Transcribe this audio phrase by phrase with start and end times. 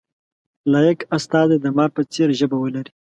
[0.71, 2.91] لایق استازی د مار په څېر ژبه ولري.